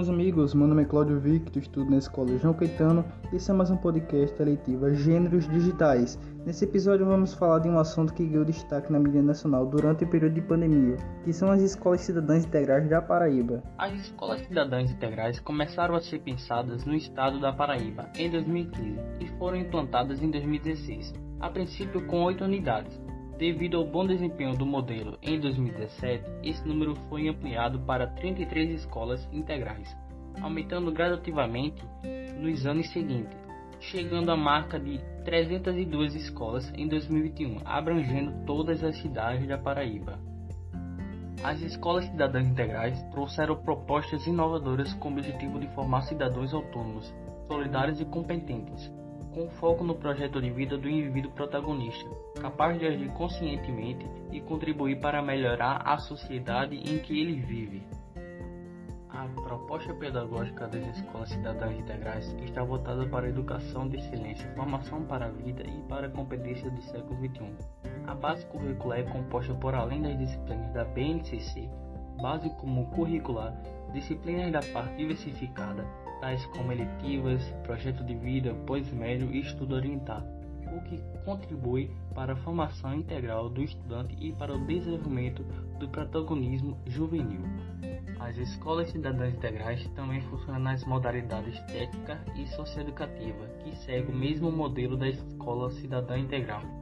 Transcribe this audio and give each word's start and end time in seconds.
meus 0.00 0.08
amigos, 0.08 0.54
meu 0.54 0.66
nome 0.66 0.80
é 0.80 0.86
Cláudio 0.86 1.20
Victor, 1.20 1.60
estudo 1.60 1.90
na 1.90 1.98
Escola 1.98 2.38
João 2.38 2.54
Caetano 2.54 3.04
e 3.30 3.36
esse 3.36 3.50
é 3.50 3.54
mais 3.54 3.70
um 3.70 3.76
podcast 3.76 4.40
eletivo 4.40 4.94
Gêneros 4.94 5.46
Digitais. 5.46 6.18
Nesse 6.46 6.64
episódio 6.64 7.04
vamos 7.04 7.34
falar 7.34 7.58
de 7.58 7.68
um 7.68 7.78
assunto 7.78 8.14
que 8.14 8.24
ganhou 8.24 8.46
destaque 8.46 8.90
na 8.90 8.98
mídia 8.98 9.20
nacional 9.20 9.66
durante 9.66 10.04
o 10.04 10.08
período 10.08 10.32
de 10.32 10.40
pandemia, 10.40 10.96
que 11.22 11.34
são 11.34 11.50
as 11.50 11.60
Escolas 11.60 12.00
Cidadãs 12.00 12.46
Integrais 12.46 12.88
da 12.88 13.02
Paraíba. 13.02 13.62
As 13.76 13.92
Escolas 13.92 14.40
Cidadãs 14.40 14.90
Integrais 14.90 15.38
começaram 15.38 15.94
a 15.94 16.00
ser 16.00 16.20
pensadas 16.20 16.86
no 16.86 16.94
estado 16.94 17.38
da 17.38 17.52
Paraíba 17.52 18.08
em 18.16 18.30
2015 18.30 18.98
e 19.20 19.28
foram 19.38 19.58
implantadas 19.58 20.22
em 20.22 20.30
2016, 20.30 21.12
a 21.40 21.50
princípio 21.50 22.06
com 22.06 22.22
oito 22.22 22.42
unidades, 22.42 22.98
Devido 23.40 23.78
ao 23.78 23.86
bom 23.86 24.06
desempenho 24.06 24.54
do 24.54 24.66
modelo 24.66 25.16
em 25.22 25.40
2017, 25.40 26.22
esse 26.42 26.68
número 26.68 26.94
foi 27.08 27.26
ampliado 27.26 27.80
para 27.80 28.06
33 28.06 28.82
escolas 28.82 29.26
integrais, 29.32 29.96
aumentando 30.42 30.92
gradativamente 30.92 31.82
nos 32.38 32.66
anos 32.66 32.90
seguintes, 32.90 33.34
chegando 33.80 34.30
à 34.30 34.36
marca 34.36 34.78
de 34.78 35.00
302 35.24 36.16
escolas 36.16 36.70
em 36.76 36.86
2021, 36.86 37.60
abrangendo 37.64 38.44
todas 38.44 38.84
as 38.84 38.98
cidades 38.98 39.48
da 39.48 39.56
Paraíba. 39.56 40.18
As 41.42 41.62
escolas 41.62 42.04
cidadãs 42.04 42.46
integrais 42.46 43.02
trouxeram 43.04 43.56
propostas 43.56 44.26
inovadoras 44.26 44.92
com 44.92 45.08
o 45.08 45.12
objetivo 45.12 45.58
de 45.58 45.66
formar 45.68 46.02
cidadãos 46.02 46.52
autônomos, 46.52 47.10
solidários 47.48 48.02
e 48.02 48.04
competentes, 48.04 48.92
com 49.32 49.48
foco 49.50 49.84
no 49.84 49.94
projeto 49.94 50.40
de 50.40 50.50
vida 50.50 50.76
do 50.76 50.88
indivíduo 50.88 51.30
protagonista, 51.32 52.08
capaz 52.40 52.78
de 52.78 52.86
agir 52.86 53.08
conscientemente 53.12 54.06
e 54.32 54.40
contribuir 54.40 55.00
para 55.00 55.22
melhorar 55.22 55.82
a 55.84 55.98
sociedade 55.98 56.76
em 56.76 56.98
que 56.98 57.20
ele 57.20 57.40
vive. 57.40 57.82
A 59.08 59.26
proposta 59.42 59.92
pedagógica 59.92 60.66
das 60.66 60.96
escolas 60.96 61.28
cidadãs 61.28 61.78
integrais 61.78 62.32
está 62.42 62.62
voltada 62.62 63.06
para 63.06 63.26
a 63.26 63.28
educação 63.28 63.88
de 63.88 63.98
excelência, 63.98 64.50
formação 64.54 65.02
para 65.04 65.26
a 65.26 65.30
vida 65.30 65.62
e 65.62 65.82
para 65.88 66.06
a 66.06 66.10
competência 66.10 66.70
do 66.70 66.80
século 66.82 67.18
XXI. 67.18 67.52
A 68.06 68.14
base 68.14 68.46
curricular 68.46 69.00
é 69.00 69.02
composta 69.02 69.52
por 69.54 69.74
além 69.74 70.02
das 70.02 70.16
disciplinas 70.16 70.72
da 70.72 70.84
BNCC, 70.84 71.68
base 72.20 72.48
comum 72.50 72.84
curricular, 72.86 73.54
disciplinas 73.92 74.52
da 74.52 74.60
parte 74.72 74.96
diversificada, 74.96 75.84
tais 76.20 76.44
como 76.46 76.72
eletivas, 76.72 77.42
projeto 77.64 78.04
de 78.04 78.14
vida, 78.14 78.54
pós-médio 78.66 79.30
e 79.32 79.40
estudo 79.40 79.74
orientado, 79.74 80.26
o 80.76 80.80
que 80.82 81.02
contribui 81.24 81.90
para 82.14 82.34
a 82.34 82.36
formação 82.36 82.94
integral 82.94 83.48
do 83.48 83.62
estudante 83.62 84.16
e 84.20 84.32
para 84.32 84.54
o 84.54 84.66
desenvolvimento 84.66 85.42
do 85.78 85.88
protagonismo 85.88 86.78
juvenil. 86.86 87.42
As 88.20 88.36
escolas 88.36 88.90
cidadãs 88.90 89.34
integrais 89.34 89.86
também 89.96 90.20
funcionam 90.22 90.60
nas 90.60 90.84
modalidades 90.84 91.58
técnica 91.64 92.20
e 92.36 92.46
socioeducativa, 92.48 93.46
que 93.64 93.74
segue 93.76 94.12
o 94.12 94.14
mesmo 94.14 94.52
modelo 94.52 94.96
da 94.96 95.08
escola 95.08 95.70
cidadã 95.70 96.18
integral. 96.18 96.79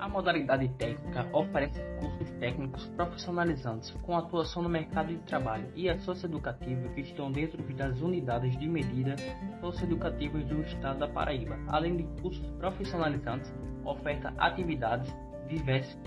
A 0.00 0.08
modalidade 0.08 0.66
técnica 0.78 1.28
oferece 1.30 1.78
cursos 2.00 2.30
técnicos 2.40 2.86
profissionalizantes 2.96 3.90
com 4.00 4.16
atuação 4.16 4.62
no 4.62 4.68
mercado 4.68 5.08
de 5.08 5.18
trabalho 5.18 5.70
e 5.76 5.90
a 5.90 5.98
socioeducativa 5.98 6.88
que 6.94 7.02
estão 7.02 7.30
dentro 7.30 7.62
das 7.74 8.00
unidades 8.00 8.58
de 8.58 8.66
medida 8.66 9.14
socioeducativas 9.60 10.42
do 10.46 10.62
estado 10.62 11.00
da 11.00 11.08
Paraíba. 11.08 11.58
Além 11.68 11.98
de 11.98 12.04
cursos 12.22 12.46
profissionalizantes, 12.52 13.52
oferta 13.84 14.32
atividades 14.38 15.14
diversas 15.46 16.00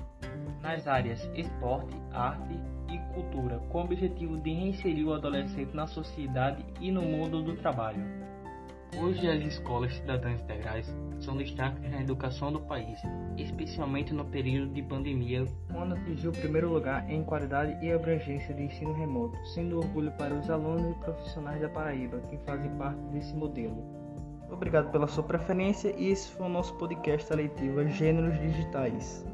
nas 0.60 0.88
áreas 0.88 1.24
esporte, 1.36 1.96
arte 2.12 2.60
e 2.90 2.98
cultura, 3.14 3.60
com 3.70 3.82
o 3.82 3.84
objetivo 3.84 4.38
de 4.38 4.54
reinserir 4.54 5.06
o 5.06 5.14
adolescente 5.14 5.76
na 5.76 5.86
sociedade 5.86 6.66
e 6.82 6.92
no 6.92 7.04
mundo 7.04 7.44
do 7.44 7.56
trabalho. 7.58 8.04
Hoje 9.02 9.28
as 9.28 9.42
escolas 9.44 9.94
cidadãs 9.96 10.40
integrais 10.40 10.96
são 11.20 11.36
destaques 11.36 11.90
na 11.90 12.02
educação 12.02 12.52
do 12.52 12.60
país, 12.60 13.00
especialmente 13.38 14.14
no 14.14 14.24
período 14.26 14.74
de 14.74 14.84
pandemia, 14.84 15.46
quando 15.72 15.96
atingiu 15.96 16.32
o 16.32 16.38
primeiro 16.38 16.72
lugar 16.72 17.10
em 17.10 17.24
qualidade 17.24 17.84
e 17.84 17.92
abrangência 17.92 18.54
de 18.54 18.64
ensino 18.64 18.94
remoto, 18.94 19.38
sendo 19.48 19.80
orgulho 19.80 20.12
para 20.14 20.34
os 20.34 20.50
alunos 20.50 20.96
e 20.96 21.00
profissionais 21.00 21.62
da 21.62 21.70
Paraíba 21.70 22.20
que 22.30 22.38
fazem 22.46 22.70
parte 22.78 23.02
desse 23.12 23.34
modelo. 23.34 23.84
Obrigado 24.50 24.92
pela 24.92 25.08
sua 25.08 25.24
preferência 25.24 25.94
e 25.98 26.10
esse 26.10 26.30
foi 26.32 26.46
o 26.46 26.50
nosso 26.50 26.76
podcast 26.76 27.32
eletivo 27.34 27.88
Gêneros 27.88 28.40
Digitais. 28.40 29.26